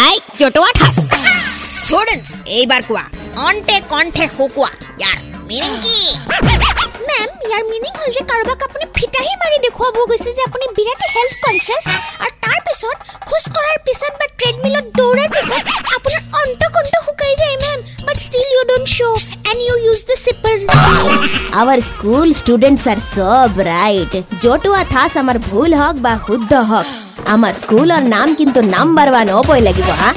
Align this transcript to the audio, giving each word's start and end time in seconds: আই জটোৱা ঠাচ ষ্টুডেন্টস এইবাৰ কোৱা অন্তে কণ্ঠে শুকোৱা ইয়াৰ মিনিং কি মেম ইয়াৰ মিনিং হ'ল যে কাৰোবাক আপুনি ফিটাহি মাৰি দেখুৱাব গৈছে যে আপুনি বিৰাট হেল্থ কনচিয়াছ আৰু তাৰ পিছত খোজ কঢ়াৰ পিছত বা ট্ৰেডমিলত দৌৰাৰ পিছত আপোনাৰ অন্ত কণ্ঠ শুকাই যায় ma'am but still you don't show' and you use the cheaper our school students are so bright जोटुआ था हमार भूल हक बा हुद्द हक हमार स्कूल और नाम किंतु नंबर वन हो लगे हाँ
আই 0.00 0.16
জটোৱা 0.40 0.70
ঠাচ 0.78 0.96
ষ্টুডেন্টস 1.78 2.30
এইবাৰ 2.56 2.82
কোৱা 2.88 3.04
অন্তে 3.46 3.76
কণ্ঠে 3.90 4.26
শুকোৱা 4.36 4.70
ইয়াৰ 5.00 5.18
মিনিং 5.48 5.72
কি 5.84 5.98
মেম 7.08 7.28
ইয়াৰ 7.46 7.62
মিনিং 7.72 7.92
হ'ল 7.98 8.10
যে 8.16 8.22
কাৰোবাক 8.30 8.60
আপুনি 8.68 8.84
ফিটাহি 8.96 9.32
মাৰি 9.42 9.56
দেখুৱাব 9.66 9.96
গৈছে 10.10 10.30
যে 10.36 10.42
আপুনি 10.48 10.64
বিৰাট 10.78 11.00
হেল্থ 11.14 11.34
কনচিয়াছ 11.44 11.86
আৰু 12.22 12.32
তাৰ 12.44 12.58
পিছত 12.66 12.96
খোজ 13.28 13.44
কঢ়াৰ 13.54 13.78
পিছত 13.86 14.12
বা 14.20 14.26
ট্ৰেডমিলত 14.38 14.86
দৌৰাৰ 14.98 15.28
পিছত 15.34 15.62
আপোনাৰ 15.96 16.22
অন্ত 16.40 16.62
কণ্ঠ 16.74 16.92
শুকাই 17.06 17.34
যায় 17.42 17.56
ma'am 17.64 17.78
but 18.06 18.16
still 18.26 18.48
you 18.54 18.62
don't 18.70 18.86
show' 18.96 19.18
and 19.48 19.60
you 19.66 19.74
use 19.86 20.00
the 20.08 20.16
cheaper 20.24 20.54
our 21.58 21.80
school 21.80 22.32
students 22.32 22.86
are 22.88 22.98
so 23.00 23.30
bright 23.56 24.16
जोटुआ 24.42 24.82
था 24.92 25.06
हमार 25.18 25.38
भूल 25.50 25.74
हक 25.74 25.96
बा 26.06 26.12
हुद्द 26.28 26.52
हक 26.72 27.26
हमार 27.28 27.54
स्कूल 27.54 27.92
और 27.92 28.02
नाम 28.02 28.34
किंतु 28.34 28.60
नंबर 28.74 29.10
वन 29.12 29.28
हो 29.30 29.54
लगे 29.68 29.82
हाँ 30.02 30.12